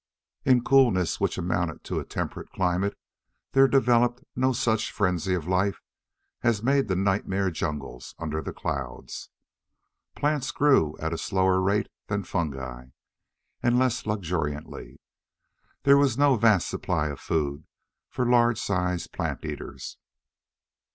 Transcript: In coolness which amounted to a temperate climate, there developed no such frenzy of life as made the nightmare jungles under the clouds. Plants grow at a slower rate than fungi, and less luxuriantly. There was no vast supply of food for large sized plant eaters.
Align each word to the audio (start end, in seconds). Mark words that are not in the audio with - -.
In 0.45 0.63
coolness 0.63 1.19
which 1.21 1.37
amounted 1.37 1.83
to 1.83 1.99
a 1.99 2.03
temperate 2.03 2.49
climate, 2.49 2.97
there 3.51 3.67
developed 3.67 4.23
no 4.35 4.51
such 4.51 4.91
frenzy 4.91 5.35
of 5.35 5.47
life 5.47 5.79
as 6.41 6.63
made 6.63 6.87
the 6.87 6.95
nightmare 6.95 7.51
jungles 7.51 8.15
under 8.17 8.41
the 8.41 8.51
clouds. 8.51 9.29
Plants 10.15 10.49
grow 10.49 10.95
at 10.99 11.13
a 11.13 11.19
slower 11.19 11.61
rate 11.61 11.85
than 12.07 12.23
fungi, 12.23 12.85
and 13.61 13.77
less 13.77 14.07
luxuriantly. 14.07 14.99
There 15.83 15.97
was 15.99 16.17
no 16.17 16.35
vast 16.35 16.67
supply 16.67 17.09
of 17.09 17.19
food 17.19 17.67
for 18.09 18.25
large 18.25 18.59
sized 18.59 19.11
plant 19.13 19.45
eaters. 19.45 19.97